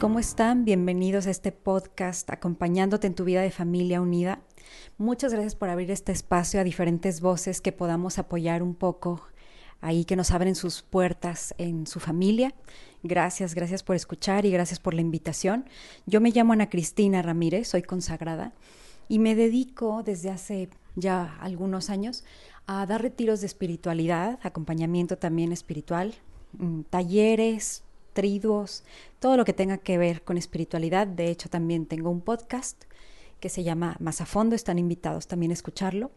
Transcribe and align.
¿Cómo 0.00 0.18
están? 0.18 0.64
Bienvenidos 0.64 1.26
a 1.26 1.30
este 1.30 1.52
podcast 1.52 2.28
acompañándote 2.28 3.06
en 3.06 3.14
tu 3.14 3.24
vida 3.24 3.42
de 3.42 3.52
familia 3.52 4.00
unida. 4.00 4.42
Muchas 4.98 5.32
gracias 5.32 5.54
por 5.54 5.68
abrir 5.70 5.90
este 5.92 6.10
espacio 6.10 6.60
a 6.60 6.64
diferentes 6.64 7.20
voces 7.20 7.60
que 7.60 7.70
podamos 7.70 8.18
apoyar 8.18 8.62
un 8.62 8.74
poco 8.74 9.22
ahí, 9.80 10.04
que 10.04 10.16
nos 10.16 10.32
abren 10.32 10.56
sus 10.56 10.82
puertas 10.82 11.54
en 11.58 11.86
su 11.86 12.00
familia. 12.00 12.54
Gracias, 13.04 13.54
gracias 13.54 13.84
por 13.84 13.94
escuchar 13.94 14.44
y 14.44 14.50
gracias 14.50 14.80
por 14.80 14.94
la 14.94 15.00
invitación. 15.00 15.64
Yo 16.06 16.20
me 16.20 16.32
llamo 16.32 16.52
Ana 16.52 16.68
Cristina 16.68 17.22
Ramírez, 17.22 17.68
soy 17.68 17.82
consagrada 17.82 18.52
y 19.08 19.20
me 19.20 19.36
dedico 19.36 20.02
desde 20.02 20.30
hace 20.30 20.70
ya 20.96 21.36
algunos 21.40 21.88
años 21.88 22.24
a 22.66 22.84
dar 22.84 23.00
retiros 23.00 23.40
de 23.40 23.46
espiritualidad, 23.46 24.40
acompañamiento 24.42 25.18
también 25.18 25.52
espiritual, 25.52 26.14
mm, 26.58 26.80
talleres, 26.90 27.83
triduos, 28.14 28.84
todo 29.18 29.36
lo 29.36 29.44
que 29.44 29.52
tenga 29.52 29.76
que 29.76 29.98
ver 29.98 30.22
con 30.22 30.38
espiritualidad. 30.38 31.06
De 31.06 31.28
hecho, 31.28 31.50
también 31.50 31.84
tengo 31.84 32.08
un 32.08 32.22
podcast 32.22 32.84
que 33.40 33.50
se 33.50 33.62
llama 33.62 33.96
Más 34.00 34.22
a 34.22 34.26
Fondo, 34.26 34.56
están 34.56 34.78
invitados 34.78 35.26
también 35.26 35.50
a 35.50 35.54
escucharlo. 35.54 36.10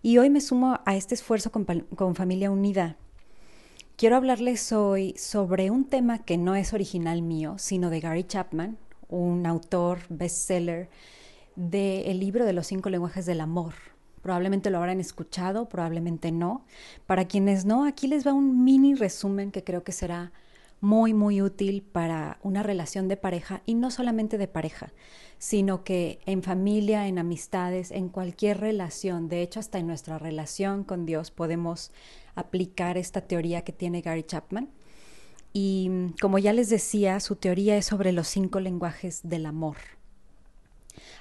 Y 0.00 0.18
hoy 0.18 0.30
me 0.30 0.40
sumo 0.40 0.78
a 0.84 0.94
este 0.94 1.16
esfuerzo 1.16 1.50
con, 1.50 2.14
Familia 2.14 2.52
Unida. 2.52 2.96
Quiero 3.96 4.14
hablarles 4.14 4.70
hoy 4.70 5.14
sobre 5.18 5.72
un 5.72 5.86
tema 5.86 6.20
que 6.20 6.38
no 6.38 6.54
es 6.54 6.72
original 6.72 7.20
mío, 7.20 7.56
sino 7.58 7.90
de 7.90 7.98
Gary 7.98 8.22
Chapman, 8.22 8.78
un 9.08 9.44
autor 9.44 9.98
bestseller 10.08 10.88
del 11.56 12.20
libro 12.20 12.44
de 12.44 12.52
los 12.52 12.68
cinco 12.68 12.90
lenguajes 12.90 13.26
del 13.26 13.40
amor. 13.40 13.74
Probablemente 14.22 14.70
lo 14.70 14.78
habrán 14.78 15.00
escuchado, 15.00 15.68
probablemente 15.68 16.30
no. 16.30 16.64
Para 17.06 17.26
quienes 17.26 17.64
no, 17.64 17.86
aquí 17.86 18.06
les 18.06 18.24
va 18.24 18.32
un 18.32 18.62
mini 18.62 18.94
resumen 18.94 19.50
que 19.50 19.64
creo 19.64 19.82
que 19.82 19.90
será 19.90 20.30
muy, 20.80 21.14
muy 21.14 21.42
útil 21.42 21.82
para 21.82 22.38
una 22.42 22.62
relación 22.62 23.08
de 23.08 23.16
pareja 23.16 23.62
y 23.66 23.74
no 23.74 23.90
solamente 23.90 24.38
de 24.38 24.48
pareja, 24.48 24.92
sino 25.38 25.84
que 25.84 26.20
en 26.26 26.42
familia, 26.42 27.08
en 27.08 27.18
amistades, 27.18 27.90
en 27.90 28.08
cualquier 28.08 28.60
relación, 28.60 29.28
de 29.28 29.42
hecho 29.42 29.60
hasta 29.60 29.78
en 29.78 29.86
nuestra 29.86 30.18
relación 30.18 30.84
con 30.84 31.06
Dios 31.06 31.30
podemos 31.30 31.90
aplicar 32.34 32.96
esta 32.96 33.22
teoría 33.22 33.62
que 33.62 33.72
tiene 33.72 34.00
Gary 34.00 34.22
Chapman. 34.22 34.68
Y 35.52 36.12
como 36.20 36.38
ya 36.38 36.52
les 36.52 36.68
decía, 36.68 37.18
su 37.20 37.36
teoría 37.36 37.76
es 37.76 37.86
sobre 37.86 38.12
los 38.12 38.28
cinco 38.28 38.60
lenguajes 38.60 39.20
del 39.24 39.46
amor. 39.46 39.76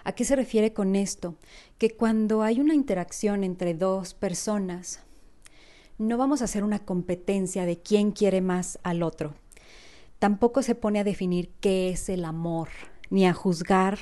¿A 0.03 0.11
qué 0.11 0.25
se 0.25 0.35
refiere 0.35 0.73
con 0.73 0.95
esto? 0.95 1.35
Que 1.77 1.91
cuando 1.91 2.43
hay 2.43 2.59
una 2.59 2.75
interacción 2.75 3.43
entre 3.43 3.73
dos 3.73 4.13
personas, 4.13 5.01
no 5.97 6.17
vamos 6.17 6.41
a 6.41 6.45
hacer 6.45 6.63
una 6.63 6.79
competencia 6.79 7.65
de 7.65 7.79
quién 7.79 8.11
quiere 8.11 8.41
más 8.41 8.79
al 8.83 9.01
otro. 9.01 9.33
Tampoco 10.19 10.61
se 10.63 10.75
pone 10.75 10.99
a 10.99 11.03
definir 11.03 11.51
qué 11.59 11.89
es 11.89 12.09
el 12.09 12.25
amor, 12.25 12.69
ni 13.09 13.25
a 13.25 13.33
juzgar 13.33 13.99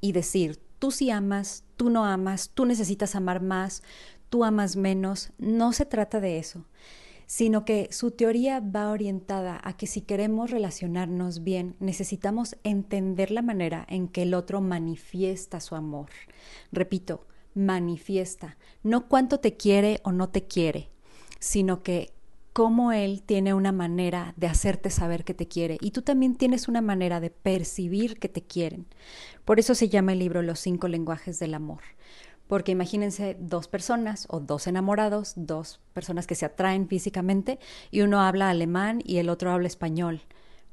y 0.00 0.12
decir, 0.12 0.60
tú 0.78 0.90
sí 0.90 1.10
amas, 1.10 1.64
tú 1.76 1.90
no 1.90 2.04
amas, 2.04 2.50
tú 2.52 2.66
necesitas 2.66 3.14
amar 3.14 3.42
más, 3.42 3.82
tú 4.28 4.44
amas 4.44 4.76
menos. 4.76 5.30
No 5.38 5.72
se 5.72 5.86
trata 5.86 6.20
de 6.20 6.38
eso, 6.38 6.66
sino 7.26 7.64
que 7.64 7.88
su 7.90 8.10
teoría 8.10 8.60
va 8.60 8.90
orientada 8.90 9.60
a 9.64 9.76
que 9.76 9.86
si 9.86 10.02
queremos 10.02 10.50
relacionarnos 10.50 11.42
bien, 11.42 11.76
necesitamos 11.80 12.56
entender 12.62 13.30
la 13.30 13.42
manera 13.42 13.86
en 13.88 14.08
que 14.08 14.22
el 14.22 14.34
otro 14.34 14.60
manifiesta 14.60 15.60
su 15.60 15.74
amor. 15.74 16.10
Repito, 16.72 17.26
manifiesta, 17.54 18.58
no 18.82 19.08
cuánto 19.08 19.40
te 19.40 19.56
quiere 19.56 20.00
o 20.04 20.12
no 20.12 20.28
te 20.28 20.46
quiere, 20.46 20.90
sino 21.40 21.82
que 21.82 22.12
cómo 22.56 22.90
Él 22.90 23.22
tiene 23.22 23.52
una 23.52 23.70
manera 23.70 24.32
de 24.38 24.46
hacerte 24.46 24.88
saber 24.88 25.24
que 25.24 25.34
te 25.34 25.46
quiere 25.46 25.76
y 25.82 25.90
tú 25.90 26.00
también 26.00 26.36
tienes 26.36 26.68
una 26.68 26.80
manera 26.80 27.20
de 27.20 27.28
percibir 27.28 28.18
que 28.18 28.30
te 28.30 28.40
quieren. 28.40 28.86
Por 29.44 29.60
eso 29.60 29.74
se 29.74 29.90
llama 29.90 30.14
el 30.14 30.20
libro 30.20 30.40
Los 30.40 30.60
cinco 30.60 30.88
lenguajes 30.88 31.38
del 31.38 31.52
amor. 31.52 31.82
Porque 32.46 32.72
imagínense 32.72 33.36
dos 33.38 33.68
personas 33.68 34.26
o 34.30 34.40
dos 34.40 34.66
enamorados, 34.68 35.34
dos 35.36 35.82
personas 35.92 36.26
que 36.26 36.34
se 36.34 36.46
atraen 36.46 36.88
físicamente 36.88 37.58
y 37.90 38.00
uno 38.00 38.22
habla 38.22 38.48
alemán 38.48 39.02
y 39.04 39.18
el 39.18 39.28
otro 39.28 39.50
habla 39.50 39.66
español. 39.66 40.22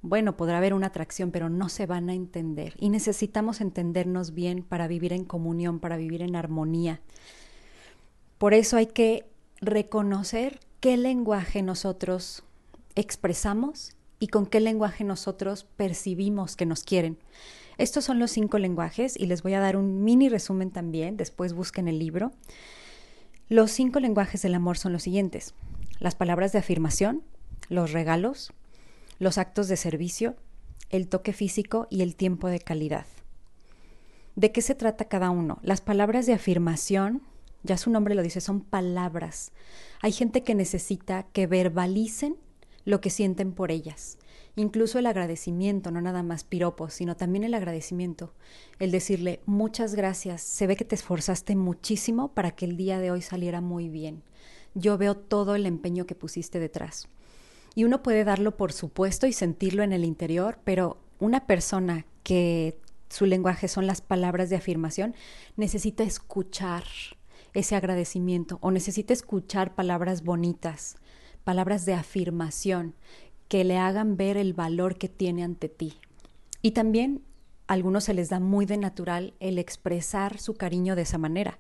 Bueno, 0.02 0.38
podrá 0.38 0.60
haber 0.60 0.74
una 0.74 0.88
atracción, 0.88 1.32
pero 1.32 1.50
no 1.50 1.68
se 1.68 1.86
van 1.86 2.10
a 2.10 2.14
entender 2.14 2.76
y 2.80 2.92
necesitamos 2.92 3.60
entendernos 3.60 4.34
bien 4.34 4.64
para 4.64 4.88
vivir 4.88 5.12
en 5.12 5.26
comunión, 5.26 5.82
para 5.82 5.98
vivir 5.98 6.22
en 6.22 6.38
armonía. 6.38 7.02
Por 8.38 8.54
eso 8.54 8.78
hay 8.78 8.88
que 8.88 9.26
reconocer 9.60 10.62
qué 10.84 10.98
lenguaje 10.98 11.62
nosotros 11.62 12.44
expresamos 12.96 13.96
y 14.20 14.28
con 14.28 14.46
qué 14.46 14.60
lenguaje 14.60 15.06
nosotros 15.06 15.64
percibimos 15.78 16.58
que 16.58 16.66
nos 16.66 16.84
quieren. 16.84 17.18
Estos 17.78 18.04
son 18.04 18.20
los 18.20 18.32
cinco 18.32 18.60
lenguajes 18.60 19.18
y 19.18 19.28
les 19.28 19.44
voy 19.44 19.54
a 19.54 19.62
dar 19.62 19.78
un 19.78 20.04
mini 20.04 20.28
resumen 20.28 20.72
también, 20.72 21.16
después 21.16 21.54
busquen 21.54 21.88
el 21.88 22.00
libro. 22.00 22.34
Los 23.48 23.72
cinco 23.72 24.02
lenguajes 24.02 24.42
del 24.42 24.56
amor 24.56 24.78
son 24.78 24.92
los 24.92 25.04
siguientes. 25.04 25.54
Las 26.00 26.16
palabras 26.16 26.52
de 26.52 26.60
afirmación, 26.60 27.24
los 27.70 27.94
regalos, 27.94 28.52
los 29.20 29.38
actos 29.38 29.70
de 29.70 29.78
servicio, 29.78 30.36
el 30.90 31.08
toque 31.08 31.32
físico 31.32 31.88
y 31.90 32.02
el 32.02 32.18
tiempo 32.18 32.50
de 32.50 32.60
calidad. 32.60 33.06
¿De 34.36 34.52
qué 34.52 34.62
se 34.62 34.76
trata 34.76 35.06
cada 35.06 35.30
uno? 35.30 35.60
Las 35.62 35.80
palabras 35.80 36.26
de 36.26 36.34
afirmación 36.34 37.22
ya 37.63 37.78
su 37.78 37.90
nombre 37.90 38.16
lo 38.16 38.22
dice, 38.22 38.41
son 38.41 38.62
palabras. 38.62 39.51
Hay 40.01 40.12
gente 40.12 40.44
que 40.44 40.56
necesita 40.56 41.24
que 41.31 41.47
verbalicen 41.47 42.38
lo 42.85 43.01
que 43.01 43.09
sienten 43.09 43.53
por 43.53 43.72
ellas. 43.72 44.18
Incluso 44.56 45.00
el 45.00 45.07
agradecimiento, 45.07 45.90
no 45.90 46.02
nada 46.02 46.22
más 46.22 46.44
piropos, 46.44 46.94
sino 46.94 47.16
también 47.16 47.44
el 47.44 47.53
agradecimiento. 47.56 48.34
El 48.78 48.91
decirle 48.91 49.41
muchas 49.46 49.96
gracias, 49.96 50.41
se 50.41 50.68
ve 50.68 50.75
que 50.75 50.85
te 50.85 50.96
esforzaste 50.96 51.56
muchísimo 51.56 52.34
para 52.34 52.52
que 52.52 52.66
el 52.66 52.78
día 52.78 53.00
de 53.00 53.09
hoy 53.09 53.22
saliera 53.22 53.62
muy 53.62 53.90
bien. 53.90 54.22
Yo 54.75 54.97
veo 54.97 55.16
todo 55.16 55.56
el 55.56 55.66
empeño 55.66 56.06
que 56.06 56.16
pusiste 56.16 56.59
detrás. 56.59 57.07
Y 57.75 57.85
uno 57.85 58.03
puede 58.03 58.23
darlo 58.23 58.56
por 58.56 58.73
supuesto 58.73 59.25
y 59.25 59.34
sentirlo 59.34 59.81
en 59.81 59.94
el 59.94 60.06
interior, 60.06 60.59
pero 60.63 60.97
una 61.19 61.47
persona 61.47 62.06
que 62.22 62.78
su 63.09 63.25
lenguaje 63.25 63.68
son 63.68 63.88
las 63.88 64.02
palabras 64.02 64.50
de 64.50 64.56
afirmación 64.56 65.16
necesita 65.56 66.03
escuchar 66.03 66.84
ese 67.53 67.75
agradecimiento 67.75 68.58
o 68.62 68.72
necesita 68.72 69.14
escuchar 69.14 69.75
palabras 69.75 70.24
bonitas, 70.24 70.97
palabras 71.44 71.86
de 71.86 71.94
afirmación 71.94 72.96
que 73.47 73.64
le 73.64 73.78
hagan 73.78 74.18
ver 74.18 74.38
el 74.38 74.53
valor 74.53 74.97
que 74.97 75.09
tiene 75.09 75.44
ante 75.44 75.69
ti. 75.69 76.00
Y 76.62 76.72
también 76.72 77.22
a 77.68 77.74
algunos 77.74 78.06
se 78.06 78.14
les 78.14 78.30
da 78.30 78.40
muy 78.40 78.66
de 78.66 78.78
natural 78.78 79.34
el 79.40 79.59
expresar 79.59 80.40
su 80.40 80.56
cariño 80.56 80.96
de 80.96 81.03
esa 81.03 81.18
manera, 81.18 81.59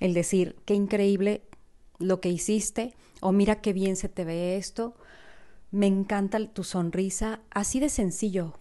el 0.00 0.14
decir, 0.14 0.56
qué 0.64 0.74
increíble 0.74 1.42
lo 1.98 2.20
que 2.20 2.28
hiciste, 2.28 2.94
o 3.20 3.32
mira 3.32 3.60
qué 3.60 3.72
bien 3.72 3.96
se 3.96 4.08
te 4.08 4.24
ve 4.24 4.56
esto, 4.56 4.94
me 5.70 5.86
encanta 5.86 6.38
tu 6.52 6.62
sonrisa, 6.62 7.40
así 7.50 7.80
de 7.80 7.88
sencillo, 7.88 8.54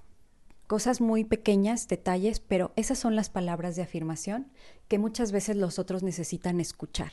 cosas 0.74 1.02
muy 1.02 1.24
pequeñas, 1.24 1.88
detalles, 1.88 2.40
pero 2.40 2.72
esas 2.76 2.98
son 2.98 3.16
las 3.16 3.30
palabras 3.30 3.76
de 3.76 3.84
afirmación 3.84 4.48
que 4.88 4.98
muchas 4.98 5.32
veces 5.32 5.56
los 5.56 5.78
otros 5.78 6.02
necesitan 6.02 6.60
escuchar. 6.60 7.12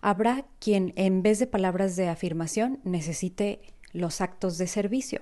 Habrá 0.00 0.46
quien 0.58 0.94
en 0.96 1.22
vez 1.22 1.38
de 1.38 1.46
palabras 1.46 1.96
de 1.96 2.08
afirmación 2.08 2.80
necesite 2.82 3.60
los 3.92 4.22
actos 4.22 4.56
de 4.56 4.68
servicio. 4.68 5.20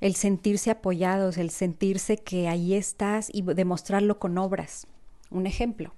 El 0.00 0.14
sentirse 0.14 0.70
apoyados, 0.70 1.36
el 1.36 1.50
sentirse 1.50 2.16
que 2.16 2.46
ahí 2.46 2.74
estás 2.74 3.28
y 3.32 3.42
demostrarlo 3.42 4.20
con 4.20 4.38
obras. 4.38 4.86
Un 5.32 5.48
ejemplo, 5.48 5.94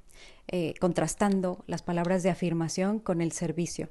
eh, 0.49 0.73
contrastando 0.81 1.63
las 1.67 1.83
palabras 1.83 2.23
de 2.23 2.31
afirmación 2.31 3.01
con 3.01 3.21
el 3.21 3.33
servicio. 3.33 3.91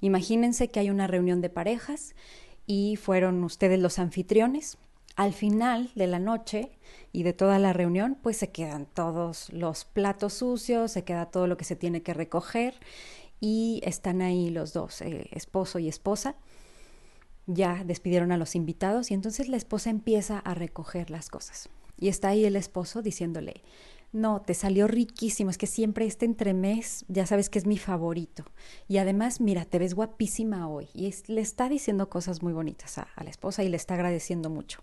Imagínense 0.00 0.68
que 0.68 0.78
hay 0.78 0.90
una 0.90 1.08
reunión 1.08 1.40
de 1.40 1.50
parejas 1.50 2.14
y 2.64 2.94
fueron 2.94 3.42
ustedes 3.42 3.80
los 3.80 3.98
anfitriones 3.98 4.78
al 5.16 5.32
final 5.32 5.90
de 5.94 6.06
la 6.06 6.18
noche 6.18 6.70
y 7.12 7.22
de 7.22 7.32
toda 7.32 7.58
la 7.58 7.72
reunión, 7.72 8.16
pues 8.20 8.36
se 8.36 8.50
quedan 8.50 8.86
todos 8.86 9.52
los 9.52 9.84
platos 9.84 10.34
sucios, 10.34 10.92
se 10.92 11.04
queda 11.04 11.26
todo 11.26 11.46
lo 11.46 11.56
que 11.56 11.64
se 11.64 11.76
tiene 11.76 12.02
que 12.02 12.14
recoger 12.14 12.74
y 13.40 13.80
están 13.84 14.22
ahí 14.22 14.50
los 14.50 14.72
dos, 14.72 15.02
eh, 15.02 15.28
esposo 15.30 15.78
y 15.78 15.88
esposa. 15.88 16.34
Ya 17.46 17.84
despidieron 17.84 18.32
a 18.32 18.38
los 18.38 18.54
invitados 18.54 19.10
y 19.10 19.14
entonces 19.14 19.48
la 19.48 19.56
esposa 19.56 19.90
empieza 19.90 20.38
a 20.38 20.54
recoger 20.54 21.10
las 21.10 21.28
cosas. 21.28 21.68
Y 22.00 22.08
está 22.08 22.28
ahí 22.28 22.44
el 22.44 22.56
esposo 22.56 23.02
diciéndole, 23.02 23.62
no, 24.14 24.40
te 24.40 24.54
salió 24.54 24.86
riquísimo, 24.86 25.50
es 25.50 25.58
que 25.58 25.66
siempre 25.66 26.06
este 26.06 26.24
entremés, 26.24 27.04
ya 27.08 27.26
sabes 27.26 27.50
que 27.50 27.58
es 27.58 27.66
mi 27.66 27.78
favorito. 27.78 28.44
Y 28.88 28.98
además, 28.98 29.40
mira, 29.40 29.64
te 29.64 29.78
ves 29.78 29.94
guapísima 29.94 30.68
hoy. 30.68 30.88
Y 30.94 31.12
le 31.26 31.40
está 31.40 31.68
diciendo 31.68 32.08
cosas 32.08 32.42
muy 32.42 32.52
bonitas 32.52 32.98
a, 32.98 33.08
a 33.16 33.24
la 33.24 33.30
esposa 33.30 33.62
y 33.64 33.68
le 33.68 33.76
está 33.76 33.94
agradeciendo 33.94 34.50
mucho. 34.50 34.80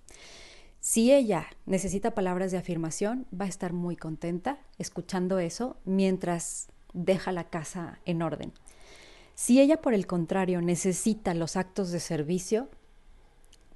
Si 0.79 1.11
ella 1.11 1.47
necesita 1.65 2.11
palabras 2.11 2.51
de 2.51 2.57
afirmación, 2.57 3.25
va 3.39 3.45
a 3.45 3.49
estar 3.49 3.71
muy 3.71 3.95
contenta 3.95 4.59
escuchando 4.77 5.39
eso 5.39 5.77
mientras 5.85 6.69
deja 6.93 7.31
la 7.31 7.45
casa 7.45 7.99
en 8.05 8.21
orden. 8.21 8.51
Si 9.35 9.61
ella, 9.61 9.81
por 9.81 9.93
el 9.93 10.07
contrario, 10.07 10.61
necesita 10.61 11.33
los 11.33 11.55
actos 11.55 11.91
de 11.91 11.99
servicio, 11.99 12.67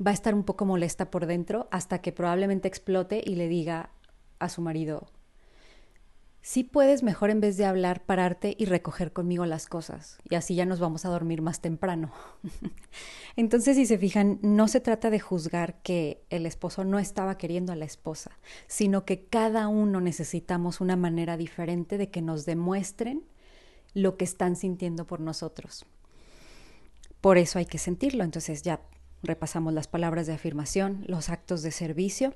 va 0.06 0.12
a 0.12 0.14
estar 0.14 0.36
un 0.36 0.44
poco 0.44 0.66
molesta 0.66 1.10
por 1.10 1.26
dentro 1.26 1.68
hasta 1.72 2.00
que 2.00 2.12
probablemente 2.12 2.68
explote 2.68 3.24
y 3.26 3.36
le 3.36 3.48
diga 3.48 3.90
a 4.40 4.50
su 4.50 4.62
marido, 4.62 5.08
sí 6.46 6.64
puedes 6.64 7.02
mejor 7.02 7.32
en 7.32 7.42
vez 7.42 7.58
de 7.58 7.66
hablar 7.66 8.06
pararte 8.06 8.56
y 8.56 8.66
recoger 8.66 9.12
conmigo 9.12 9.48
las 9.48 9.66
cosas 9.66 10.20
y 10.30 10.36
así 10.36 10.54
ya 10.54 10.68
nos 10.68 10.80
vamos 10.80 11.04
a 11.04 11.10
dormir 11.10 11.42
más 11.42 11.60
temprano. 11.60 12.12
Entonces, 13.36 13.76
si 13.76 13.88
se 13.88 13.98
fijan, 13.98 14.38
no 14.44 14.68
se 14.68 14.80
trata 14.80 15.10
de 15.10 15.20
juzgar 15.20 15.82
que 15.82 16.24
el 16.30 16.46
esposo 16.46 16.84
no 16.84 17.00
estaba 17.00 17.40
queriendo 17.40 17.74
a 17.74 17.76
la 17.76 17.86
esposa, 17.86 18.38
sino 18.68 19.06
que 19.06 19.26
cada 19.26 19.68
uno 19.68 20.02
necesitamos 20.02 20.82
una 20.82 20.96
manera 20.96 21.36
diferente 21.36 21.98
de 21.98 22.12
que 22.12 22.22
nos 22.22 22.46
demuestren 22.46 23.24
lo 23.96 24.16
que 24.16 24.26
están 24.26 24.56
sintiendo 24.56 25.08
por 25.08 25.22
nosotros. 25.22 25.88
Por 27.22 27.40
eso 27.40 27.58
hay 27.58 27.66
que 27.66 27.80
sentirlo. 27.80 28.24
Entonces 28.24 28.62
ya 28.62 28.82
repasamos 29.24 29.74
las 29.74 29.88
palabras 29.88 30.28
de 30.28 30.34
afirmación, 30.34 31.06
los 31.08 31.30
actos 31.30 31.64
de 31.64 31.72
servicio 31.72 32.36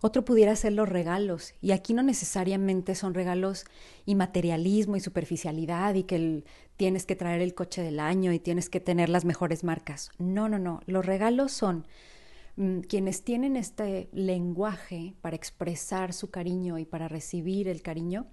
otro 0.00 0.24
pudiera 0.24 0.54
ser 0.56 0.72
los 0.72 0.88
regalos, 0.88 1.54
y 1.60 1.72
aquí 1.72 1.94
no 1.94 2.02
necesariamente 2.02 2.94
son 2.94 3.14
regalos 3.14 3.64
y 4.06 4.14
materialismo 4.14 4.96
y 4.96 5.00
superficialidad 5.00 5.94
y 5.94 6.04
que 6.04 6.44
tienes 6.76 7.06
que 7.06 7.16
traer 7.16 7.40
el 7.40 7.54
coche 7.54 7.82
del 7.82 8.00
año 8.00 8.32
y 8.32 8.38
tienes 8.38 8.68
que 8.68 8.80
tener 8.80 9.08
las 9.08 9.24
mejores 9.24 9.64
marcas. 9.64 10.10
No, 10.18 10.48
no, 10.48 10.58
no. 10.58 10.80
Los 10.86 11.06
regalos 11.06 11.52
son 11.52 11.86
mm, 12.56 12.80
quienes 12.80 13.22
tienen 13.22 13.56
este 13.56 14.08
lenguaje 14.12 15.14
para 15.20 15.36
expresar 15.36 16.12
su 16.12 16.30
cariño 16.30 16.78
y 16.78 16.84
para 16.84 17.08
recibir 17.08 17.68
el 17.68 17.82
cariño, 17.82 18.26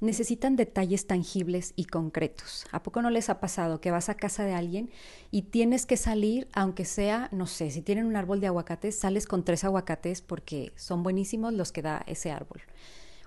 necesitan 0.00 0.56
detalles 0.56 1.06
tangibles 1.06 1.72
y 1.76 1.86
concretos. 1.86 2.66
¿A 2.72 2.82
poco 2.82 3.02
no 3.02 3.10
les 3.10 3.30
ha 3.30 3.40
pasado 3.40 3.80
que 3.80 3.90
vas 3.90 4.08
a 4.08 4.16
casa 4.16 4.44
de 4.44 4.52
alguien 4.52 4.90
y 5.30 5.42
tienes 5.42 5.86
que 5.86 5.96
salir, 5.96 6.48
aunque 6.52 6.84
sea, 6.84 7.28
no 7.32 7.46
sé, 7.46 7.70
si 7.70 7.82
tienen 7.82 8.06
un 8.06 8.16
árbol 8.16 8.40
de 8.40 8.46
aguacates, 8.46 8.98
sales 8.98 9.26
con 9.26 9.44
tres 9.44 9.64
aguacates 9.64 10.22
porque 10.22 10.72
son 10.76 11.02
buenísimos 11.02 11.52
los 11.54 11.72
que 11.72 11.82
da 11.82 12.04
ese 12.06 12.30
árbol? 12.30 12.62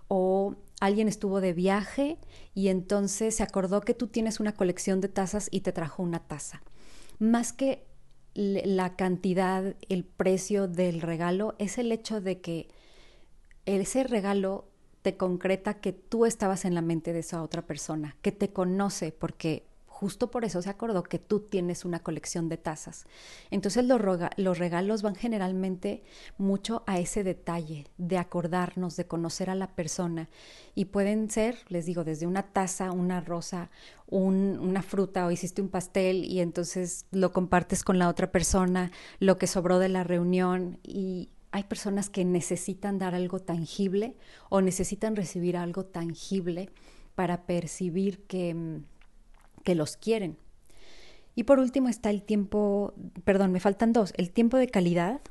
O 0.07 0.56
alguien 0.80 1.07
estuvo 1.07 1.42
de 1.42 1.54
viaje 1.54 2.18
y 2.54 2.69
entonces 2.69 3.36
se 3.36 3.44
acordó 3.44 3.81
que 3.81 3.94
tú 3.94 4.07
tienes 4.07 4.39
una 4.39 4.54
colección 4.54 5.01
de 5.01 5.10
tazas 5.10 5.50
y 5.51 5.62
te 5.62 5.71
trajo 5.71 6.04
una 6.04 6.19
taza. 6.19 6.62
Más 7.19 7.54
que 7.54 7.86
la 8.33 8.95
cantidad, 8.95 9.75
el 9.89 10.06
precio 10.06 10.68
del 10.68 11.01
regalo, 11.01 11.56
es 11.60 11.77
el 11.77 11.92
hecho 11.92 12.21
de 12.21 12.42
que 12.42 12.69
ese 13.66 14.04
regalo 14.04 14.69
te 15.09 15.17
concreta 15.17 15.73
que 15.73 15.91
tú 15.91 16.27
estabas 16.27 16.65
en 16.65 16.75
la 16.75 16.83
mente 16.83 17.13
de 17.13 17.21
esa 17.21 17.41
otra 17.41 17.63
persona, 17.63 18.15
que 18.21 18.31
te 18.31 18.53
conoce 18.53 19.11
porque 19.11 19.65
justo 19.88 20.29
por 20.29 20.45
eso 20.45 20.61
se 20.61 20.69
acordó 20.69 21.01
que 21.01 21.17
tú 21.17 21.39
tienes 21.39 21.83
una 21.83 21.97
colección 21.97 22.47
de 22.47 22.57
tazas. 22.57 23.07
Entonces 23.50 23.85
los, 23.85 24.00
los, 24.38 24.59
regalos 24.59 25.01
van 25.01 25.15
generalmente 25.15 26.03
mucho 26.38 26.83
a 26.85 27.00
ese 27.00 27.23
detalle 27.23 27.88
de 27.97 28.19
acordarnos, 28.19 28.97
de 28.97 29.07
conocer 29.07 29.50
a 29.50 29.56
la 29.56 29.73
persona. 29.73 30.29
Y 30.75 30.85
pueden 30.85 31.31
ser, 31.31 31.57
les 31.69 31.88
digo, 31.88 32.03
desde 32.03 32.27
una 32.27 32.44
taza, 32.44 32.91
una 32.91 33.19
rosa, 33.19 33.71
una 34.06 34.83
fruta 34.83 35.25
o 35.25 35.31
hiciste 35.31 35.63
un 35.63 35.69
pastel 35.69 36.23
y 36.23 36.39
entonces 36.39 37.07
lo 37.09 37.33
compartes 37.33 37.83
con 37.83 37.97
la 37.97 38.09
otra 38.09 38.31
persona, 38.31 38.91
lo 39.17 39.39
que 39.39 39.47
sobró 39.47 39.79
de 39.79 39.89
la 39.89 40.03
reunión 40.03 40.77
y 40.83 41.29
hay 41.51 41.63
personas 41.63 42.10
que 42.10 42.25
necesitan 42.25 43.00
dar 43.00 43.16
algo 43.16 43.40
tangible 43.40 44.16
o 44.50 44.62
necesitan 44.62 45.16
recibir 45.16 45.57
algo 45.57 45.86
tangible 45.86 46.69
para 47.16 47.46
percibir 47.46 48.24
que, 48.24 48.54
mm, 48.54 48.84
que 49.63 49.75
los 49.75 49.98
quieren. 49.98 50.38
Y 51.36 51.44
por 51.44 51.60
último 51.60 51.90
está 51.90 52.10
el 52.10 52.22
tiempo, 52.22 52.94
perdón, 53.24 53.51
me 53.51 53.60
faltan 53.60 53.94
dos, 53.94 54.13
el 54.18 54.31
tiempo 54.31 54.57
de 54.57 54.68
calidad. 54.68 55.22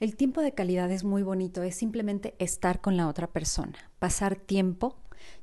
El 0.00 0.16
tiempo 0.16 0.40
de 0.40 0.52
calidad 0.52 0.90
es 0.90 1.04
muy 1.04 1.22
bonito, 1.22 1.62
es 1.62 1.76
simplemente 1.76 2.34
estar 2.38 2.80
con 2.80 2.96
la 2.96 3.08
otra 3.08 3.28
persona, 3.28 3.78
pasar 3.98 4.36
tiempo, 4.36 4.96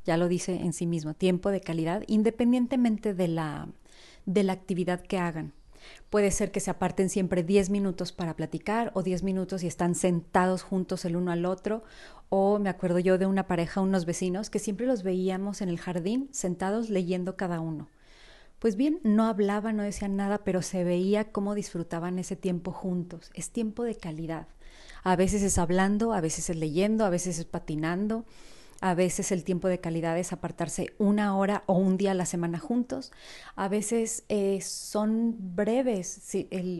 ya 0.03 0.17
lo 0.17 0.27
dice 0.27 0.55
en 0.55 0.73
sí 0.73 0.85
mismo, 0.85 1.13
tiempo 1.13 1.49
de 1.49 1.61
calidad, 1.61 2.03
independientemente 2.07 3.13
de 3.13 3.27
la, 3.29 3.69
de 4.25 4.43
la 4.43 4.53
actividad 4.53 5.01
que 5.01 5.17
hagan. 5.17 5.53
Puede 6.09 6.31
ser 6.31 6.51
que 6.51 6.59
se 6.59 6.71
aparten 6.71 7.09
siempre 7.09 7.43
10 7.43 7.69
minutos 7.69 8.11
para 8.11 8.35
platicar 8.35 8.91
o 8.95 9.03
10 9.03 9.23
minutos 9.23 9.63
y 9.63 9.67
están 9.67 9.95
sentados 9.95 10.63
juntos 10.63 11.05
el 11.05 11.15
uno 11.15 11.31
al 11.31 11.45
otro. 11.45 11.83
O 12.29 12.59
me 12.59 12.69
acuerdo 12.69 12.99
yo 12.99 13.17
de 13.17 13.25
una 13.25 13.47
pareja, 13.47 13.81
unos 13.81 14.05
vecinos, 14.05 14.49
que 14.49 14.59
siempre 14.59 14.85
los 14.85 15.03
veíamos 15.03 15.61
en 15.61 15.69
el 15.69 15.79
jardín 15.79 16.29
sentados 16.31 16.89
leyendo 16.89 17.35
cada 17.37 17.59
uno. 17.59 17.89
Pues 18.59 18.75
bien, 18.75 18.99
no 19.03 19.25
hablaban, 19.25 19.77
no 19.77 19.83
decían 19.83 20.17
nada, 20.17 20.39
pero 20.43 20.61
se 20.61 20.83
veía 20.83 21.31
cómo 21.31 21.55
disfrutaban 21.55 22.19
ese 22.19 22.35
tiempo 22.35 22.71
juntos. 22.71 23.31
Es 23.33 23.51
tiempo 23.51 23.83
de 23.83 23.95
calidad. 23.95 24.47
A 25.01 25.15
veces 25.15 25.43
es 25.43 25.57
hablando, 25.57 26.13
a 26.13 26.19
veces 26.19 26.49
es 26.49 26.57
leyendo, 26.57 27.05
a 27.05 27.09
veces 27.09 27.39
es 27.39 27.45
patinando, 27.45 28.25
a 28.81 28.93
veces 28.93 29.31
el 29.31 29.43
tiempo 29.43 29.67
de 29.67 29.79
calidad 29.79 30.17
es 30.17 30.31
apartarse 30.31 30.93
una 30.99 31.35
hora 31.35 31.63
o 31.65 31.73
un 31.73 31.97
día 31.97 32.11
a 32.11 32.15
la 32.15 32.25
semana 32.25 32.59
juntos. 32.59 33.11
A 33.55 33.67
veces 33.67 34.23
eh, 34.29 34.61
son 34.61 35.35
breves, 35.55 36.21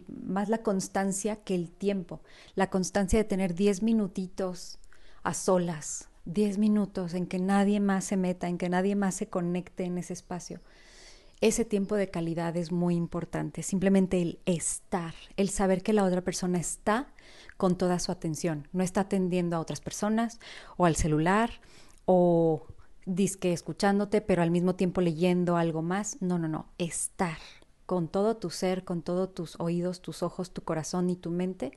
más 0.07 0.47
la 0.47 0.59
constancia 0.59 1.37
que 1.37 1.55
el 1.55 1.69
tiempo. 1.69 2.21
La 2.55 2.69
constancia 2.69 3.19
de 3.19 3.25
tener 3.25 3.53
10 3.53 3.83
minutitos 3.83 4.79
a 5.23 5.33
solas, 5.33 6.07
10 6.23 6.57
minutos 6.57 7.13
en 7.13 7.25
que 7.27 7.39
nadie 7.39 7.81
más 7.81 8.05
se 8.05 8.15
meta, 8.15 8.47
en 8.47 8.57
que 8.57 8.69
nadie 8.69 8.95
más 8.95 9.15
se 9.15 9.27
conecte 9.27 9.83
en 9.83 9.97
ese 9.97 10.13
espacio. 10.13 10.61
Ese 11.41 11.63
tiempo 11.65 11.95
de 11.95 12.09
calidad 12.09 12.55
es 12.55 12.71
muy 12.71 12.95
importante. 12.95 13.61
Simplemente 13.63 14.21
el 14.21 14.39
estar, 14.45 15.13
el 15.37 15.49
saber 15.49 15.83
que 15.83 15.93
la 15.93 16.03
otra 16.03 16.21
persona 16.21 16.59
está 16.59 17.07
con 17.57 17.77
toda 17.77 17.99
su 17.99 18.11
atención, 18.11 18.67
no 18.71 18.83
está 18.83 19.01
atendiendo 19.01 19.55
a 19.55 19.59
otras 19.59 19.81
personas 19.81 20.39
o 20.77 20.85
al 20.85 20.95
celular 20.95 21.51
o 22.11 22.65
disque 23.05 23.53
escuchándote, 23.53 24.19
pero 24.19 24.41
al 24.41 24.49
mismo 24.49 24.73
tiempo 24.73 24.99
leyendo 24.99 25.57
algo 25.57 25.83
más. 25.83 26.19
No, 26.23 26.39
no, 26.39 26.47
no, 26.47 26.65
estar 26.79 27.37
con 27.85 28.07
todo 28.07 28.35
tu 28.35 28.49
ser, 28.49 28.83
con 28.83 29.03
todos 29.03 29.31
tus 29.35 29.59
oídos, 29.59 30.01
tus 30.01 30.23
ojos, 30.23 30.49
tu 30.49 30.63
corazón 30.63 31.11
y 31.11 31.15
tu 31.15 31.29
mente 31.29 31.71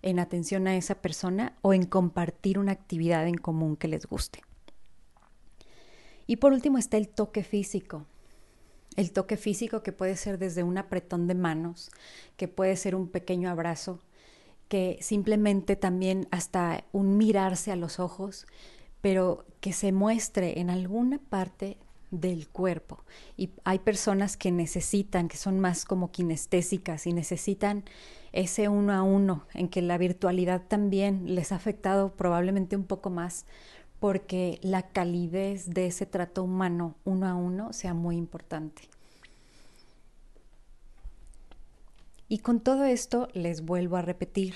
en 0.00 0.18
atención 0.18 0.66
a 0.66 0.78
esa 0.78 0.94
persona 0.94 1.58
o 1.60 1.74
en 1.74 1.84
compartir 1.84 2.58
una 2.58 2.72
actividad 2.72 3.28
en 3.28 3.36
común 3.36 3.76
que 3.76 3.88
les 3.88 4.06
guste. 4.06 4.40
Y 6.26 6.36
por 6.36 6.54
último 6.54 6.78
está 6.78 6.96
el 6.96 7.10
toque 7.10 7.44
físico. 7.44 8.06
El 8.96 9.12
toque 9.12 9.36
físico 9.36 9.82
que 9.82 9.92
puede 9.92 10.16
ser 10.16 10.38
desde 10.38 10.62
un 10.62 10.78
apretón 10.78 11.26
de 11.26 11.34
manos, 11.34 11.90
que 12.38 12.48
puede 12.48 12.76
ser 12.76 12.94
un 12.94 13.08
pequeño 13.08 13.50
abrazo, 13.50 14.00
que 14.68 14.96
simplemente 15.02 15.76
también 15.76 16.28
hasta 16.30 16.84
un 16.92 17.18
mirarse 17.18 17.72
a 17.72 17.76
los 17.76 18.00
ojos, 18.00 18.46
pero 19.06 19.46
que 19.60 19.72
se 19.72 19.92
muestre 19.92 20.58
en 20.58 20.68
alguna 20.68 21.20
parte 21.20 21.76
del 22.10 22.48
cuerpo. 22.48 23.04
Y 23.36 23.50
hay 23.62 23.78
personas 23.78 24.36
que 24.36 24.50
necesitan, 24.50 25.28
que 25.28 25.36
son 25.36 25.60
más 25.60 25.84
como 25.84 26.10
kinestésicas 26.10 27.06
y 27.06 27.12
necesitan 27.12 27.84
ese 28.32 28.68
uno 28.68 28.92
a 28.92 29.04
uno, 29.04 29.44
en 29.54 29.68
que 29.68 29.80
la 29.80 29.96
virtualidad 29.96 30.62
también 30.66 31.36
les 31.36 31.52
ha 31.52 31.54
afectado 31.54 32.16
probablemente 32.16 32.74
un 32.74 32.82
poco 32.82 33.08
más, 33.08 33.46
porque 34.00 34.58
la 34.60 34.82
calidez 34.82 35.70
de 35.70 35.86
ese 35.86 36.04
trato 36.04 36.42
humano 36.42 36.96
uno 37.04 37.28
a 37.28 37.36
uno 37.36 37.72
sea 37.72 37.94
muy 37.94 38.16
importante. 38.16 38.82
Y 42.28 42.38
con 42.38 42.58
todo 42.58 42.84
esto 42.86 43.28
les 43.34 43.64
vuelvo 43.64 43.98
a 43.98 44.02
repetir, 44.02 44.54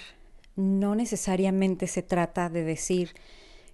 no 0.57 0.97
necesariamente 0.97 1.87
se 1.87 2.02
trata 2.02 2.49
de 2.49 2.64
decir, 2.64 3.14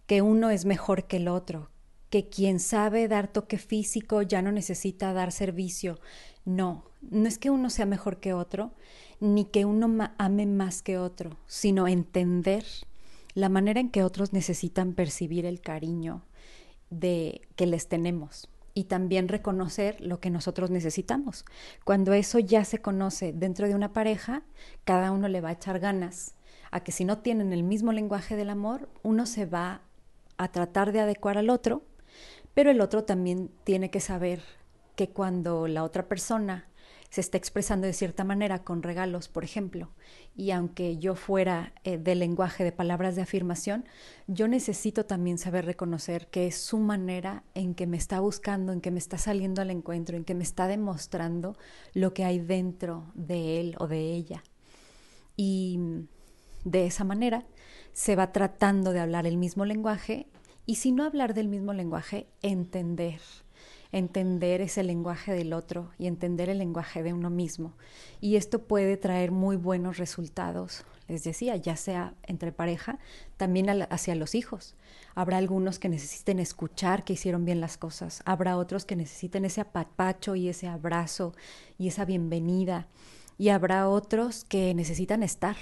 que 0.07 0.23
uno 0.23 0.51
es 0.51 0.65
mejor 0.65 1.05
que 1.05 1.19
el 1.19 1.29
otro, 1.29 1.71
que 2.11 2.29
quien 2.29 2.61
sabe 2.61 3.09
dar 3.09 3.29
toque 3.29 3.59
físico 3.59 4.23
ya 4.23 4.43
no 4.43 4.53
necesita 4.53 5.13
dar 5.13 5.33
servicio. 5.33 5.99
No, 6.45 6.85
no 7.03 7.27
es 7.29 7.39
que 7.39 7.51
uno 7.51 7.71
sea 7.71 7.87
mejor 7.87 8.21
que 8.21 8.33
otro, 8.33 8.73
ni 9.21 9.47
que 9.47 9.65
uno 9.65 10.11
ame 10.19 10.47
más 10.47 10.83
que 10.83 10.99
otro, 10.99 11.37
sino 11.47 11.89
entender 11.89 12.65
la 13.35 13.49
manera 13.49 13.81
en 13.81 13.91
que 13.91 14.03
otros 14.03 14.33
necesitan 14.33 14.95
percibir 14.95 15.45
el 15.45 15.61
cariño 15.61 16.25
de 16.91 17.43
que 17.57 17.67
les 17.67 17.89
tenemos 17.89 18.49
y 18.73 18.85
también 18.85 19.29
reconocer 19.29 20.01
lo 20.01 20.21
que 20.21 20.31
nosotros 20.31 20.71
necesitamos. 20.71 21.45
Cuando 21.85 22.13
eso 22.13 22.39
ya 22.39 22.65
se 22.65 22.79
conoce 22.79 23.33
dentro 23.33 23.67
de 23.67 23.75
una 23.75 23.93
pareja, 23.93 24.43
cada 24.85 25.11
uno 25.11 25.29
le 25.29 25.41
va 25.41 25.49
a 25.49 25.53
echar 25.53 25.81
ganas 25.81 26.35
a 26.71 26.81
que 26.81 26.93
si 26.93 27.05
no 27.05 27.19
tienen 27.19 27.53
el 27.53 27.63
mismo 27.63 27.93
lenguaje 27.93 28.37
del 28.37 28.51
amor, 28.51 28.89
uno 29.03 29.25
se 29.27 29.47
va 29.47 29.81
a 30.39 30.53
tratar 30.53 30.93
de 30.93 31.01
adecuar 31.01 31.39
al 31.39 31.51
otro, 31.51 31.83
pero 32.55 32.71
el 32.71 32.81
otro 32.81 33.05
también 33.05 33.51
tiene 33.65 33.91
que 33.91 34.01
saber 34.01 34.43
que 34.95 35.11
cuando 35.11 35.69
la 35.69 35.85
otra 35.85 36.09
persona 36.09 36.69
se 37.11 37.21
está 37.21 37.39
expresando 37.39 37.87
de 37.87 37.93
cierta 37.93 38.25
manera 38.25 38.65
con 38.65 38.83
regalos, 38.83 39.29
por 39.29 39.45
ejemplo, 39.45 39.91
y 40.35 40.51
aunque 40.51 40.99
yo 40.99 41.15
fuera 41.15 41.73
eh, 41.85 41.99
del 41.99 42.19
lenguaje 42.19 42.65
de 42.65 42.73
palabras 42.73 43.17
de 43.17 43.23
afirmación, 43.23 43.85
yo 44.27 44.49
necesito 44.49 45.07
también 45.07 45.39
saber 45.39 45.65
reconocer 45.65 46.29
que 46.29 46.47
es 46.47 46.57
su 46.57 46.79
manera 46.79 47.45
en 47.55 47.75
que 47.75 47.87
me 47.87 47.97
está 47.97 48.21
buscando, 48.21 48.73
en 48.73 48.81
que 48.81 48.91
me 48.91 48.99
está 48.99 49.19
saliendo 49.19 49.63
al 49.63 49.71
encuentro, 49.71 50.17
en 50.17 50.25
que 50.25 50.35
me 50.35 50.43
está 50.43 50.67
demostrando 50.67 51.57
lo 51.95 52.13
que 52.13 52.25
hay 52.25 52.39
dentro 52.39 53.13
de 53.15 53.61
él 53.61 53.77
o 53.79 53.87
de 53.87 54.13
ella. 54.13 54.43
Y 55.37 55.79
de 56.65 56.87
esa 56.87 57.05
manera 57.05 57.47
se 57.97 58.15
va 58.15 58.31
tratando 58.31 58.93
de 58.93 59.01
hablar 59.01 59.27
el 59.27 59.39
mismo 59.39 59.65
lenguaje 59.65 60.27
y 60.67 60.75
si 60.75 60.93
no 60.93 61.03
hablar 61.03 61.33
del 61.33 61.49
mismo 61.49 61.73
lenguaje, 61.73 62.27
entender 62.43 63.23
entender 63.91 64.61
ese 64.61 64.83
lenguaje 64.83 65.33
del 65.33 65.55
otro 65.55 65.91
y 65.97 66.07
entender 66.07 66.51
el 66.51 66.59
lenguaje 66.59 67.03
de 67.03 67.15
uno 67.15 67.31
mismo. 67.31 67.73
Y 68.21 68.37
esto 68.37 68.65
puede 68.65 68.99
traer 68.99 69.31
muy 69.31 69.57
buenos 69.57 69.97
resultados, 69.97 70.85
les 71.09 71.25
decía, 71.25 71.57
ya 71.57 71.77
sea 71.77 72.13
entre 72.25 72.53
pareja, 72.53 72.99
también 73.39 73.71
hacia 73.89 74.15
los 74.15 74.35
hijos. 74.35 74.75
Habrá 75.15 75.39
algunos 75.39 75.79
que 75.79 75.89
necesiten 75.89 76.41
escuchar 76.41 77.05
que 77.05 77.15
hicieron 77.15 77.47
bien 77.47 77.63
las 77.63 77.79
cosas, 77.79 78.21
habrá 78.27 78.59
otros 78.59 78.85
que 78.85 78.97
necesiten 78.97 79.47
ese 79.47 79.63
apapacho 79.63 80.35
y 80.35 80.51
ese 80.51 80.69
abrazo 80.69 81.33
y 81.79 81.89
esa 81.89 82.05
bienvenida, 82.05 82.89
y 83.39 83.49
habrá 83.49 83.89
otros 83.89 84.45
que 84.45 84.75
necesitan 84.75 85.23
estar, 85.23 85.57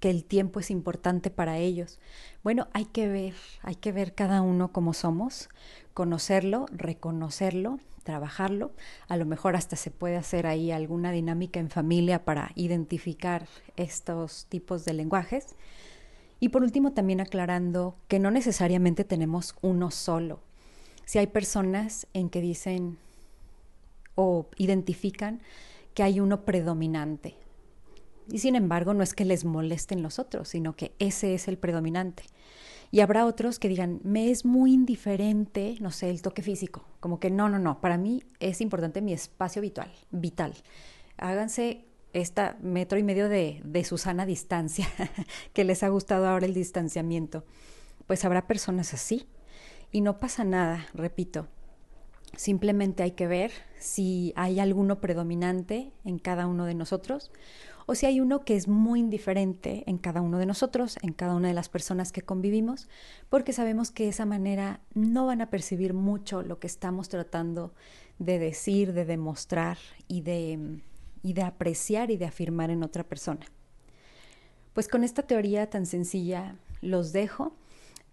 que 0.00 0.10
el 0.10 0.24
tiempo 0.24 0.60
es 0.60 0.70
importante 0.70 1.30
para 1.30 1.58
ellos. 1.58 1.98
Bueno, 2.42 2.68
hay 2.72 2.86
que 2.86 3.08
ver, 3.08 3.34
hay 3.62 3.76
que 3.76 3.92
ver 3.92 4.14
cada 4.14 4.42
uno 4.42 4.72
como 4.72 4.94
somos, 4.94 5.48
conocerlo, 5.94 6.66
reconocerlo, 6.70 7.78
trabajarlo. 8.02 8.72
A 9.08 9.16
lo 9.16 9.26
mejor 9.26 9.56
hasta 9.56 9.76
se 9.76 9.90
puede 9.90 10.16
hacer 10.16 10.46
ahí 10.46 10.70
alguna 10.70 11.12
dinámica 11.12 11.60
en 11.60 11.70
familia 11.70 12.24
para 12.24 12.52
identificar 12.54 13.46
estos 13.76 14.46
tipos 14.46 14.84
de 14.84 14.94
lenguajes. 14.94 15.56
Y 16.38 16.50
por 16.50 16.62
último, 16.62 16.92
también 16.92 17.20
aclarando 17.20 17.96
que 18.08 18.18
no 18.18 18.30
necesariamente 18.30 19.04
tenemos 19.04 19.54
uno 19.62 19.90
solo. 19.90 20.40
Si 21.04 21.18
hay 21.18 21.26
personas 21.28 22.06
en 22.12 22.30
que 22.30 22.40
dicen 22.40 22.98
o 24.14 24.46
identifican 24.56 25.40
que 25.94 26.02
hay 26.02 26.20
uno 26.20 26.44
predominante. 26.44 27.36
Y 28.30 28.38
sin 28.38 28.56
embargo, 28.56 28.94
no 28.94 29.02
es 29.02 29.14
que 29.14 29.24
les 29.24 29.44
molesten 29.44 30.02
los 30.02 30.18
otros, 30.18 30.48
sino 30.48 30.74
que 30.74 30.92
ese 30.98 31.34
es 31.34 31.48
el 31.48 31.58
predominante. 31.58 32.24
Y 32.90 33.00
habrá 33.00 33.26
otros 33.26 33.58
que 33.58 33.68
digan, 33.68 34.00
me 34.04 34.30
es 34.30 34.44
muy 34.44 34.72
indiferente, 34.72 35.76
no 35.80 35.90
sé, 35.90 36.10
el 36.10 36.22
toque 36.22 36.42
físico. 36.42 36.84
Como 37.00 37.20
que 37.20 37.30
no, 37.30 37.48
no, 37.48 37.58
no, 37.58 37.80
para 37.80 37.98
mí 37.98 38.22
es 38.40 38.60
importante 38.60 39.02
mi 39.02 39.12
espacio 39.12 39.60
vital. 39.62 39.90
vital. 40.10 40.54
Háganse 41.16 41.84
esta 42.12 42.56
metro 42.62 42.98
y 42.98 43.02
medio 43.02 43.28
de, 43.28 43.60
de 43.64 43.84
Susana 43.84 44.24
distancia, 44.24 44.88
que 45.52 45.64
les 45.64 45.82
ha 45.82 45.88
gustado 45.88 46.26
ahora 46.26 46.46
el 46.46 46.54
distanciamiento. 46.54 47.44
Pues 48.06 48.24
habrá 48.24 48.46
personas 48.46 48.94
así. 48.94 49.26
Y 49.92 50.00
no 50.00 50.18
pasa 50.18 50.44
nada, 50.44 50.86
repito. 50.94 51.48
Simplemente 52.36 53.02
hay 53.02 53.12
que 53.12 53.26
ver 53.26 53.50
si 53.78 54.32
hay 54.36 54.60
alguno 54.60 55.00
predominante 55.00 55.90
en 56.04 56.18
cada 56.18 56.46
uno 56.46 56.66
de 56.66 56.74
nosotros 56.74 57.32
o 57.86 57.94
si 57.94 58.04
hay 58.04 58.20
uno 58.20 58.44
que 58.44 58.56
es 58.56 58.68
muy 58.68 59.00
indiferente 59.00 59.84
en 59.86 59.96
cada 59.96 60.20
uno 60.20 60.38
de 60.38 60.46
nosotros, 60.46 60.98
en 61.02 61.12
cada 61.12 61.34
una 61.34 61.48
de 61.48 61.54
las 61.54 61.68
personas 61.68 62.12
que 62.12 62.22
convivimos, 62.22 62.88
porque 63.28 63.52
sabemos 63.52 63.92
que 63.92 64.04
de 64.04 64.08
esa 64.10 64.26
manera 64.26 64.80
no 64.92 65.26
van 65.26 65.40
a 65.40 65.50
percibir 65.50 65.94
mucho 65.94 66.42
lo 66.42 66.58
que 66.58 66.66
estamos 66.66 67.08
tratando 67.08 67.72
de 68.18 68.38
decir, 68.38 68.92
de 68.92 69.04
demostrar 69.04 69.78
y 70.08 70.22
de, 70.22 70.80
y 71.22 71.32
de 71.32 71.42
apreciar 71.42 72.10
y 72.10 72.16
de 72.16 72.26
afirmar 72.26 72.70
en 72.70 72.82
otra 72.82 73.04
persona. 73.04 73.46
Pues 74.74 74.88
con 74.88 75.04
esta 75.04 75.22
teoría 75.22 75.70
tan 75.70 75.86
sencilla 75.86 76.56
los 76.82 77.12
dejo 77.12 77.54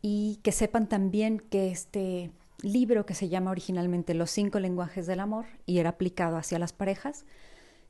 y 0.01 0.39
que 0.43 0.51
sepan 0.51 0.87
también 0.87 1.39
que 1.39 1.71
este 1.71 2.29
libro 2.61 3.05
que 3.05 3.15
se 3.15 3.29
llama 3.29 3.51
originalmente 3.51 4.13
Los 4.13 4.31
cinco 4.31 4.59
lenguajes 4.59 5.07
del 5.07 5.19
amor 5.19 5.45
y 5.65 5.79
era 5.79 5.91
aplicado 5.91 6.37
hacia 6.37 6.59
las 6.59 6.73
parejas, 6.73 7.25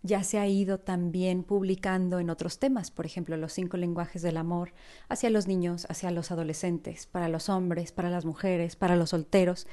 ya 0.03 0.22
se 0.24 0.38
ha 0.38 0.48
ido 0.48 0.79
también 0.79 1.43
publicando 1.43 2.20
en 2.20 2.29
otros 2.29 2.60
temas, 2.60 2.91
por 2.91 3.05
ejemplo, 3.05 3.38
los 3.38 3.53
cinco 3.53 3.77
lenguajes 3.77 4.22
del 4.22 4.36
amor 4.36 4.74
hacia 5.08 5.29
los 5.29 5.48
niños, 5.48 5.88
hacia 5.89 6.12
los 6.12 6.29
adolescentes, 6.29 7.08
para 7.08 7.29
los 7.29 7.48
hombres, 7.48 7.93
para 7.93 8.10
las 8.10 8.25
mujeres, 8.25 8.75
para 8.75 8.98
los 8.98 9.12
solteros. 9.12 9.65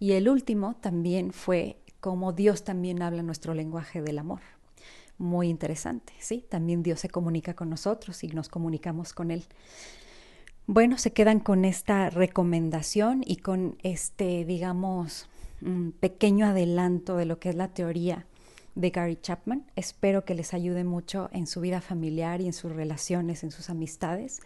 Y 0.00 0.12
el 0.12 0.28
último 0.28 0.74
también 0.80 1.32
fue 1.32 1.78
cómo 2.00 2.32
Dios 2.32 2.64
también 2.64 3.00
habla 3.00 3.22
nuestro 3.22 3.54
lenguaje 3.54 4.02
del 4.02 4.18
amor. 4.18 4.40
Muy 5.18 5.48
interesante, 5.48 6.12
¿sí? 6.18 6.44
También 6.48 6.82
Dios 6.82 7.00
se 7.00 7.08
comunica 7.08 7.54
con 7.54 7.70
nosotros 7.70 8.22
y 8.24 8.28
nos 8.28 8.48
comunicamos 8.48 9.12
con 9.12 9.30
Él. 9.30 9.44
Bueno, 10.68 10.98
se 10.98 11.12
quedan 11.12 11.38
con 11.38 11.64
esta 11.64 12.10
recomendación 12.10 13.22
y 13.24 13.36
con 13.36 13.78
este, 13.84 14.44
digamos, 14.44 15.28
pequeño 16.00 16.46
adelanto 16.46 17.16
de 17.16 17.24
lo 17.24 17.38
que 17.38 17.50
es 17.50 17.54
la 17.54 17.68
teoría 17.68 18.26
de 18.74 18.90
Gary 18.90 19.16
Chapman. 19.16 19.64
Espero 19.76 20.24
que 20.24 20.34
les 20.34 20.54
ayude 20.54 20.82
mucho 20.82 21.28
en 21.32 21.46
su 21.46 21.60
vida 21.60 21.80
familiar 21.80 22.40
y 22.40 22.46
en 22.46 22.52
sus 22.52 22.72
relaciones, 22.72 23.44
en 23.44 23.52
sus 23.52 23.70
amistades 23.70 24.40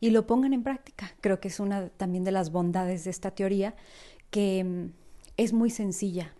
y 0.00 0.10
lo 0.10 0.26
pongan 0.26 0.54
en 0.54 0.64
práctica. 0.64 1.14
Creo 1.20 1.38
que 1.38 1.48
es 1.48 1.60
una 1.60 1.88
también 1.88 2.24
de 2.24 2.32
las 2.32 2.50
bondades 2.50 3.04
de 3.04 3.10
esta 3.10 3.30
teoría 3.30 3.76
que 4.30 4.64
mm, 4.64 4.92
es 5.36 5.52
muy 5.52 5.70
sencilla. 5.70 6.34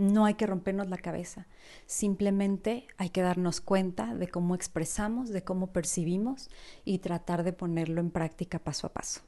No 0.00 0.24
hay 0.24 0.32
que 0.32 0.46
rompernos 0.46 0.88
la 0.88 0.96
cabeza, 0.96 1.46
simplemente 1.84 2.86
hay 2.96 3.10
que 3.10 3.20
darnos 3.20 3.60
cuenta 3.60 4.14
de 4.14 4.28
cómo 4.28 4.54
expresamos, 4.54 5.28
de 5.28 5.44
cómo 5.44 5.74
percibimos 5.74 6.48
y 6.86 7.00
tratar 7.00 7.42
de 7.42 7.52
ponerlo 7.52 8.00
en 8.00 8.10
práctica 8.10 8.58
paso 8.58 8.86
a 8.86 8.94
paso. 8.94 9.20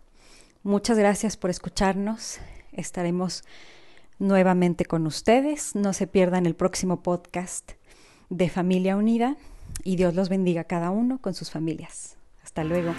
Muchas 0.63 0.97
gracias 0.97 1.37
por 1.37 1.51
escucharnos. 1.51 2.39
Estaremos 2.73 3.45
nuevamente 4.19 4.87
con 4.87 5.07
ustedes. 5.07 5.75
No 5.75 5.93
se 5.93 6.07
pierdan 6.07 6.47
el 6.47 6.55
próximo 6.55 7.03
podcast 7.03 7.73
de 8.31 8.49
Familia 8.49 8.97
Unida 8.97 9.37
y 9.85 9.97
Dios 9.97 10.15
los 10.15 10.31
bendiga 10.31 10.63
a 10.63 10.65
cada 10.65 10.91
uno 10.91 11.19
con 11.21 11.35
sus 11.35 11.51
familias. 11.51 12.17
Hasta 12.43 12.65
luego. 12.65 12.95